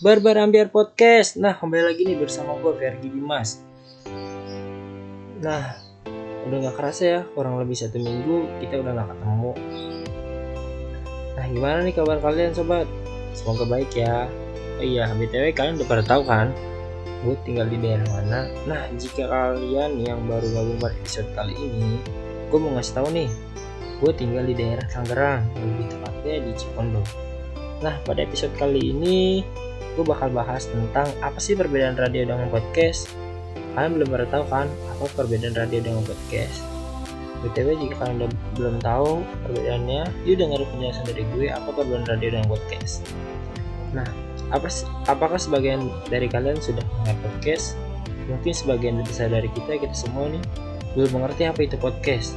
Barbar 0.00 0.40
Ambiar 0.40 0.72
Podcast. 0.72 1.36
Nah, 1.36 1.60
kembali 1.60 1.92
lagi 1.92 2.08
nih 2.08 2.16
bersama 2.16 2.56
gue 2.56 2.72
Fergi 2.72 3.12
Dimas. 3.12 3.60
Nah, 5.44 5.76
udah 6.48 6.56
gak 6.56 6.76
kerasa 6.80 7.04
ya, 7.04 7.20
kurang 7.36 7.60
lebih 7.60 7.76
satu 7.76 8.00
minggu 8.00 8.48
kita 8.64 8.80
udah 8.80 8.96
gak 8.96 9.12
ketemu. 9.12 9.52
Nah, 11.36 11.44
gimana 11.52 11.78
nih 11.84 11.92
kabar 11.92 12.16
kalian 12.16 12.56
sobat? 12.56 12.88
Semoga 13.36 13.68
baik 13.68 13.92
ya. 13.92 14.24
Oh 14.80 14.84
iya, 14.88 15.04
BTW 15.12 15.52
kalian 15.52 15.76
udah 15.76 15.88
pada 15.92 16.04
tahu 16.08 16.24
kan? 16.24 16.48
Gue 17.20 17.36
tinggal 17.44 17.68
di 17.68 17.76
daerah 17.76 18.08
mana? 18.08 18.48
Nah, 18.64 18.88
jika 18.96 19.28
kalian 19.28 20.00
yang 20.00 20.24
baru 20.24 20.48
gabung 20.48 20.80
pada 20.80 20.96
episode 20.96 21.28
kali 21.36 21.52
ini, 21.52 22.00
gue 22.48 22.56
mau 22.56 22.72
ngasih 22.72 22.96
tahu 22.96 23.12
nih, 23.12 23.28
gue 24.00 24.12
tinggal 24.16 24.48
di 24.48 24.56
daerah 24.56 24.86
Tangerang, 24.88 25.44
lebih 25.60 25.92
tepatnya 25.92 26.40
di 26.40 26.52
Cipondo. 26.56 27.29
Nah, 27.80 27.96
pada 28.04 28.20
episode 28.20 28.52
kali 28.60 28.92
ini 28.92 29.40
gue 29.96 30.04
bakal 30.04 30.28
bahas 30.30 30.68
tentang 30.68 31.08
apa 31.24 31.40
sih 31.40 31.56
perbedaan 31.56 31.96
radio 31.96 32.28
dengan 32.28 32.52
podcast. 32.52 33.08
Kalian 33.72 33.96
belum 33.96 34.08
pernah 34.12 34.28
tahu 34.28 34.44
kan 34.52 34.68
apa 34.68 35.04
perbedaan 35.16 35.56
radio 35.56 35.80
dengan 35.80 36.04
podcast? 36.04 36.60
BTW 37.40 37.80
jika 37.80 38.04
kalian 38.04 38.16
udah 38.20 38.30
belum 38.60 38.76
tahu 38.84 39.10
perbedaannya, 39.48 40.02
yuk 40.28 40.36
dengar 40.36 40.60
penjelasan 40.68 41.04
dari 41.08 41.24
gue 41.32 41.48
apa 41.48 41.68
perbedaan 41.72 42.04
radio 42.04 42.28
dengan 42.36 42.48
podcast. 42.52 43.00
Nah, 43.96 44.06
apa 44.52 44.68
apakah 45.08 45.40
sebagian 45.40 45.88
dari 46.12 46.28
kalian 46.28 46.60
sudah 46.60 46.84
mengenal 47.00 47.16
podcast? 47.24 47.80
Mungkin 48.28 48.52
sebagian 48.52 49.00
besar 49.02 49.32
dari 49.32 49.48
kita 49.56 49.80
kita 49.80 49.96
semua 49.96 50.28
nih 50.28 50.44
belum 50.92 51.16
mengerti 51.16 51.48
apa 51.48 51.64
itu 51.64 51.80
podcast. 51.80 52.36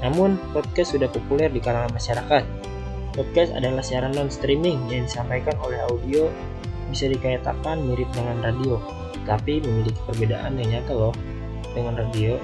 Namun, 0.00 0.38
podcast 0.54 0.94
sudah 0.94 1.10
populer 1.10 1.50
di 1.50 1.58
kalangan 1.58 1.90
masyarakat. 1.92 2.67
Podcast 3.18 3.50
adalah 3.50 3.82
siaran 3.82 4.14
non-streaming 4.14 4.86
yang 4.86 5.02
disampaikan 5.10 5.58
oleh 5.58 5.82
audio 5.90 6.30
bisa 6.86 7.10
dikatakan 7.10 7.82
mirip 7.82 8.06
dengan 8.14 8.38
radio, 8.46 8.78
tapi 9.26 9.58
memiliki 9.58 9.98
perbedaan 10.06 10.54
yang 10.54 10.78
nyata 10.78 10.94
loh 10.94 11.10
dengan 11.74 11.98
radio. 11.98 12.38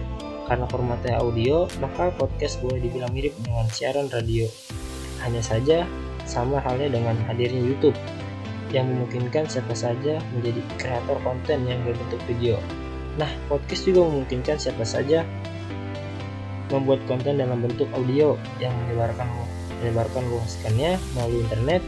Karena 0.51 0.67
formatnya 0.67 1.23
audio, 1.23 1.71
maka 1.79 2.11
podcast 2.19 2.59
boleh 2.59 2.83
dibilang 2.83 3.15
mirip 3.15 3.39
dengan 3.47 3.71
siaran 3.71 4.11
radio. 4.11 4.51
Hanya 5.23 5.47
saja, 5.47 5.87
sama 6.27 6.59
halnya 6.59 6.91
dengan 6.91 7.15
hadirnya 7.31 7.63
YouTube, 7.63 7.95
yang 8.75 8.91
memungkinkan 8.91 9.47
siapa 9.47 9.79
saja 9.79 10.19
menjadi 10.35 10.59
kreator 10.75 11.23
konten 11.23 11.71
yang 11.71 11.87
berbentuk 11.87 12.19
video. 12.27 12.59
Nah, 13.15 13.31
podcast 13.47 13.87
juga 13.87 14.11
memungkinkan 14.11 14.59
siapa 14.59 14.83
saja 14.83 15.23
membuat 16.75 16.99
konten 17.07 17.39
dalam 17.39 17.63
bentuk 17.63 17.87
audio 17.95 18.35
yang 18.59 18.75
menyebarkan 18.85 19.31
menyebarkan 19.81 20.23
luaskannya 20.31 21.01
melalui 21.17 21.41
internet 21.47 21.83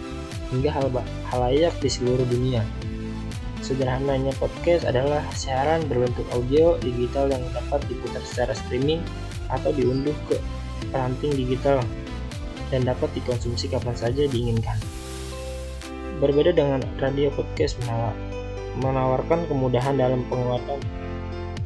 hingga 0.50 0.70
hal 0.70 0.86
halayak 1.30 1.74
di 1.82 1.90
seluruh 1.90 2.26
dunia. 2.26 2.62
Sederhananya 3.64 4.30
podcast 4.38 4.86
adalah 4.86 5.26
siaran 5.34 5.82
berbentuk 5.90 6.22
audio 6.30 6.78
digital 6.78 7.26
yang 7.32 7.42
dapat 7.50 7.82
diputar 7.90 8.22
secara 8.22 8.54
streaming 8.54 9.02
atau 9.50 9.74
diunduh 9.74 10.14
ke 10.30 10.38
ranting 10.94 11.34
digital 11.34 11.82
dan 12.70 12.86
dapat 12.86 13.10
dikonsumsi 13.14 13.66
kapan 13.70 13.96
saja 13.98 14.26
diinginkan. 14.30 14.78
Berbeda 16.22 16.54
dengan 16.54 16.80
radio 17.02 17.28
podcast 17.34 17.76
menawarkan 18.78 19.50
kemudahan 19.50 19.98
dalam 19.98 20.22
penguatan 20.30 20.78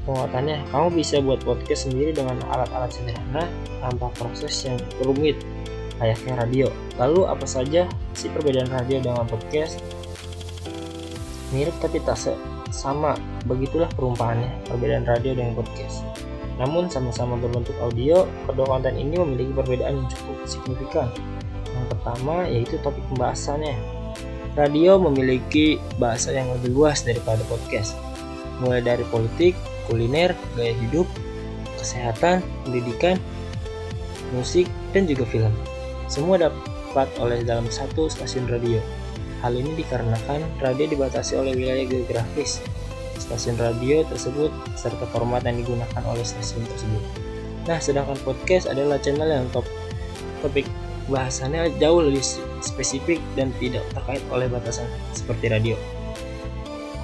penguatannya. 0.08 0.64
Kamu 0.72 0.88
bisa 0.96 1.20
buat 1.20 1.44
podcast 1.44 1.86
sendiri 1.90 2.16
dengan 2.16 2.40
alat-alat 2.48 2.90
sederhana 2.90 3.44
tanpa 3.84 4.08
proses 4.16 4.54
yang 4.64 4.80
rumit 5.04 5.36
layaknya 6.00 6.34
radio. 6.40 6.66
Lalu 6.96 7.28
apa 7.28 7.46
saja 7.46 7.86
sih 8.16 8.32
perbedaan 8.32 8.72
radio 8.72 8.98
dengan 9.04 9.28
podcast? 9.28 9.78
Mirip 11.52 11.74
tapi 11.78 12.00
tak 12.02 12.18
sama, 12.70 13.18
begitulah 13.44 13.90
perumpamannya 13.94 14.48
perbedaan 14.70 15.04
radio 15.04 15.36
dengan 15.36 15.54
podcast. 15.58 16.02
Namun 16.60 16.92
sama-sama 16.92 17.40
berbentuk 17.40 17.74
audio, 17.80 18.28
kedua 18.44 18.78
konten 18.78 18.94
ini 18.96 19.16
memiliki 19.16 19.52
perbedaan 19.56 20.04
yang 20.04 20.08
cukup 20.12 20.36
signifikan. 20.44 21.08
Yang 21.72 21.86
pertama 21.96 22.44
yaitu 22.46 22.76
topik 22.84 23.02
pembahasannya. 23.14 23.74
Radio 24.58 24.98
memiliki 24.98 25.78
bahasa 25.96 26.34
yang 26.34 26.50
lebih 26.58 26.74
luas 26.74 27.06
daripada 27.06 27.40
podcast, 27.46 27.94
mulai 28.58 28.82
dari 28.82 29.06
politik, 29.08 29.54
kuliner, 29.86 30.34
gaya 30.58 30.74
hidup, 30.74 31.06
kesehatan, 31.78 32.42
pendidikan, 32.66 33.16
musik, 34.34 34.66
dan 34.92 35.06
juga 35.06 35.24
film. 35.30 35.54
Semua 36.10 36.42
dapat 36.42 37.06
oleh 37.22 37.46
dalam 37.46 37.70
satu 37.70 38.10
stasiun 38.10 38.50
radio. 38.50 38.82
Hal 39.46 39.54
ini 39.54 39.78
dikarenakan 39.78 40.42
radio 40.58 40.90
dibatasi 40.90 41.38
oleh 41.38 41.54
wilayah 41.54 41.86
geografis 41.86 42.58
stasiun 43.20 43.54
radio 43.62 44.02
tersebut 44.10 44.50
serta 44.74 45.06
format 45.14 45.46
yang 45.46 45.62
digunakan 45.62 46.02
oleh 46.08 46.26
stasiun 46.26 46.66
tersebut. 46.66 47.04
Nah, 47.70 47.78
sedangkan 47.78 48.18
podcast 48.26 48.66
adalah 48.66 48.98
channel 48.98 49.30
yang 49.30 49.46
top 49.54 49.62
topik 50.42 50.66
bahasannya 51.06 51.70
jauh 51.78 52.02
lebih 52.02 52.26
spesifik 52.58 53.22
dan 53.38 53.54
tidak 53.62 53.86
terkait 53.94 54.24
oleh 54.34 54.50
batasan 54.50 54.90
seperti 55.14 55.46
radio. 55.46 55.78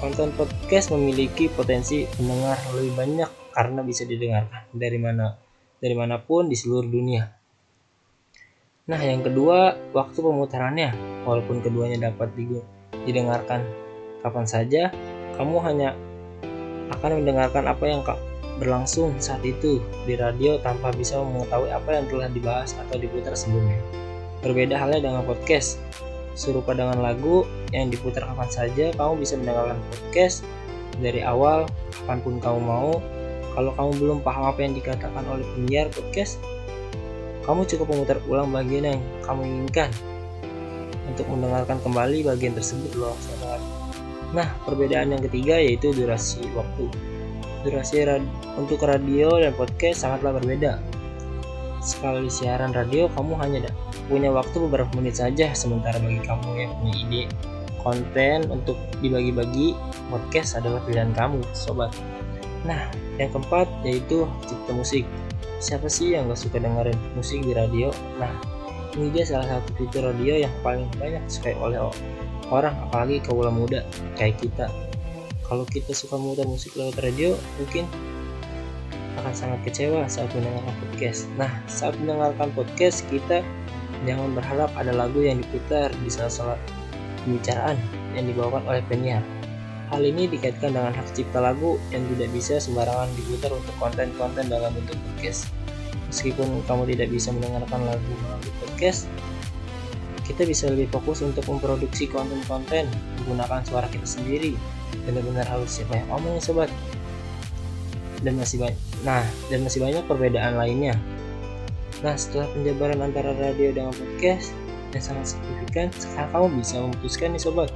Konten 0.03 0.35
podcast 0.35 0.91
memiliki 0.91 1.47
potensi 1.47 2.03
pendengar 2.19 2.59
lebih 2.75 2.91
banyak 2.91 3.29
karena 3.55 3.81
bisa 3.87 4.03
didengarkan 4.03 4.67
dari 4.75 4.99
mana 4.99 5.33
dari 5.77 5.95
mana 5.95 6.19
pun 6.19 6.49
di 6.51 6.59
seluruh 6.59 6.89
dunia. 6.89 7.36
Nah, 8.87 9.03
yang 9.03 9.19
kedua, 9.19 9.75
waktu 9.91 10.15
pemutarannya. 10.23 10.95
Walaupun 11.27 11.59
keduanya 11.59 12.07
dapat 12.07 12.31
didengarkan 13.03 13.67
kapan 14.23 14.45
saja, 14.47 14.95
kamu 15.35 15.59
hanya 15.59 15.91
akan 16.95 17.19
mendengarkan 17.19 17.67
apa 17.67 17.83
yang 17.83 17.99
berlangsung 18.63 19.11
saat 19.19 19.43
itu 19.43 19.83
di 20.07 20.15
radio 20.15 20.55
tanpa 20.63 20.95
bisa 20.95 21.19
mengetahui 21.19 21.67
apa 21.67 21.99
yang 21.99 22.05
telah 22.07 22.31
dibahas 22.31 22.79
atau 22.87 22.95
diputar 22.95 23.35
sebelumnya. 23.35 23.75
Berbeda 24.39 24.79
halnya 24.79 25.03
dengan 25.03 25.27
podcast. 25.27 25.83
Serupa 26.37 26.71
dengan 26.71 27.03
lagu 27.03 27.43
yang 27.75 27.91
diputar 27.91 28.23
kapan 28.23 28.47
saja, 28.47 28.95
kamu 28.95 29.19
bisa 29.19 29.35
mendengarkan 29.35 29.83
podcast 29.91 30.47
dari 31.03 31.27
awal 31.27 31.67
kapan 31.91 32.23
pun 32.23 32.35
kamu 32.39 32.59
mau. 32.63 32.91
Kalau 33.51 33.75
kamu 33.75 33.91
belum 33.99 34.17
paham 34.23 34.47
apa 34.47 34.63
yang 34.63 34.79
dikatakan 34.79 35.27
oleh 35.27 35.43
penyiar 35.57 35.91
podcast, 35.91 36.39
kamu 37.47 37.63
cukup 37.63 37.87
memutar 37.95 38.19
ulang 38.27 38.51
bagian 38.51 38.91
yang 38.91 39.01
kamu 39.23 39.41
inginkan 39.47 39.87
untuk 41.07 41.25
mendengarkan 41.31 41.79
kembali 41.79 42.27
bagian 42.27 42.53
tersebut 42.53 42.91
loh 42.99 43.15
saudara. 43.23 43.63
Nah, 44.35 44.51
perbedaan 44.67 45.15
yang 45.15 45.23
ketiga 45.23 45.55
yaitu 45.55 45.95
durasi 45.95 46.43
waktu. 46.51 46.91
Durasi 47.63 48.03
rad 48.03 48.23
untuk 48.59 48.83
radio 48.83 49.39
dan 49.39 49.55
podcast 49.55 50.03
sangatlah 50.03 50.35
berbeda. 50.35 50.83
Sekali 51.79 52.27
siaran 52.27 52.75
radio, 52.75 53.07
kamu 53.15 53.39
hanya 53.39 53.71
punya 54.11 54.27
waktu 54.27 54.67
beberapa 54.67 54.91
menit 54.99 55.23
saja, 55.23 55.55
sementara 55.55 55.95
bagi 56.03 56.19
kamu 56.19 56.49
yang 56.59 56.71
punya 56.83 56.95
ide 56.99 57.23
konten 57.79 58.51
untuk 58.51 58.75
dibagi-bagi, 58.99 59.71
podcast 60.11 60.59
adalah 60.59 60.83
pilihan 60.83 61.15
kamu, 61.15 61.39
sobat. 61.55 61.95
Nah, 62.67 62.91
yang 63.15 63.31
keempat 63.31 63.71
yaitu 63.87 64.27
cipta 64.43 64.75
musik 64.75 65.07
siapa 65.57 65.89
sih 65.89 66.13
yang 66.13 66.29
gak 66.29 66.39
suka 66.39 66.61
dengerin 66.61 66.97
musik 67.17 67.41
di 67.41 67.53
radio? 67.53 67.89
Nah 68.21 68.31
ini 68.97 69.13
dia 69.13 69.25
salah 69.25 69.59
satu 69.61 69.73
fitur 69.77 70.09
radio 70.09 70.41
yang 70.45 70.53
paling 70.65 70.89
banyak 70.97 71.21
disukai 71.29 71.53
oleh 71.57 71.77
orang 72.49 72.73
apalagi 72.89 73.21
kaula 73.21 73.49
muda 73.53 73.85
kayak 74.17 74.37
kita. 74.41 74.69
Kalau 75.45 75.63
kita 75.63 75.95
suka 75.95 76.19
muda 76.19 76.43
musik 76.43 76.75
lewat 76.75 76.99
radio 76.99 77.37
mungkin 77.61 77.87
akan 79.17 79.33
sangat 79.33 79.59
kecewa 79.65 80.05
saat 80.05 80.29
mendengarkan 80.37 80.75
podcast. 80.81 81.25
Nah 81.37 81.51
saat 81.65 81.97
mendengarkan 81.97 82.49
podcast 82.53 83.05
kita 83.09 83.41
jangan 84.05 84.37
berharap 84.37 84.69
ada 84.77 84.93
lagu 84.93 85.25
yang 85.25 85.41
diputar 85.41 85.89
di 86.05 86.09
salah-salah 86.09 86.59
pembicaraan 87.25 87.77
yang 88.13 88.29
dibawakan 88.29 88.63
oleh 88.69 88.83
penyiar 88.85 89.25
Hal 89.87 90.03
ini 90.03 90.27
dikaitkan 90.27 90.75
dengan 90.75 90.91
hak 90.91 91.15
cipta 91.15 91.39
lagu 91.39 91.79
yang 91.95 92.03
tidak 92.11 92.29
bisa 92.35 92.59
sembarangan 92.59 93.07
diputar 93.15 93.55
untuk 93.55 93.71
konten-konten 93.79 94.51
dalam 94.51 94.75
bentuk 94.75 94.99
podcast. 94.99 95.47
Meskipun 96.11 96.63
kamu 96.67 96.91
tidak 96.91 97.07
bisa 97.07 97.31
mendengarkan 97.31 97.87
lagu 97.87 98.11
melalui 98.19 98.51
podcast, 98.59 99.07
kita 100.27 100.43
bisa 100.43 100.67
lebih 100.67 100.91
fokus 100.91 101.23
untuk 101.23 101.47
memproduksi 101.47 102.11
konten-konten 102.11 102.91
menggunakan 103.23 103.63
suara 103.63 103.87
kita 103.87 104.03
sendiri. 104.03 104.59
Benar-benar 105.07 105.47
harus 105.47 105.79
siapa 105.79 106.03
yang 106.03 106.07
ngomong 106.11 106.43
sobat. 106.43 106.67
Dan 108.27 108.35
masih 108.35 108.59
banyak. 108.59 108.79
Nah, 109.07 109.23
dan 109.47 109.63
masih 109.63 109.79
banyak 109.79 110.03
perbedaan 110.03 110.59
lainnya. 110.59 110.99
Nah, 112.03 112.19
setelah 112.19 112.51
penjabaran 112.51 112.99
antara 112.99 113.31
radio 113.39 113.71
dengan 113.71 113.95
podcast 113.95 114.51
yang 114.91 115.03
sangat 115.03 115.39
signifikan, 115.39 115.87
sekarang 115.95 116.27
kamu 116.35 116.47
bisa 116.59 116.75
memutuskan 116.83 117.31
nih 117.31 117.41
sobat 117.41 117.71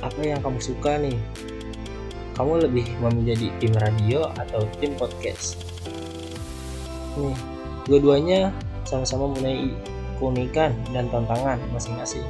apa 0.00 0.20
yang 0.20 0.40
kamu 0.40 0.58
suka 0.60 0.96
nih 1.00 1.16
kamu 2.36 2.64
lebih 2.64 2.86
mau 3.04 3.12
menjadi 3.12 3.52
tim 3.60 3.72
radio 3.76 4.32
atau 4.40 4.64
tim 4.80 4.96
podcast 4.96 5.60
nih 7.20 7.36
dua-duanya 7.88 8.54
sama-sama 8.88 9.28
mempunyai 9.28 9.72
keunikan 10.16 10.72
dan 10.92 11.08
tantangan 11.12 11.60
masing-masing 11.72 12.24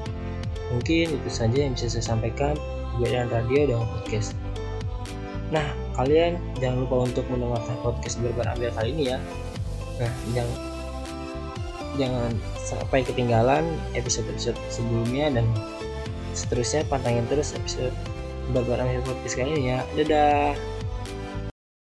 Mungkin 0.71 1.19
itu 1.19 1.31
saja 1.31 1.67
yang 1.67 1.75
bisa 1.75 1.91
saya 1.91 2.15
sampaikan 2.15 2.55
perbedaan 2.95 3.29
radio 3.29 3.75
dan 3.75 3.83
podcast. 3.91 4.39
Nah, 5.51 5.67
kalian 5.99 6.39
jangan 6.63 6.87
lupa 6.87 7.11
untuk 7.11 7.27
mendengarkan 7.27 7.75
podcast 7.83 8.23
ambil 8.23 8.71
kali 8.71 8.89
ini 8.95 9.05
ya. 9.11 9.19
Nah, 9.99 10.13
jangan 10.31 10.59
jangan 11.99 12.31
sampai 12.63 13.03
ketinggalan 13.03 13.67
episode-episode 13.99 14.55
sebelumnya 14.71 15.43
dan 15.43 15.47
seterusnya 16.35 16.87
pantangin 16.87 17.27
terus 17.31 17.55
episode 17.55 17.94
ambil 18.82 19.03
podcast 19.06 19.35
kali 19.38 19.50
ini 19.55 19.75
ya. 19.75 19.79
Dadah. 19.94 20.70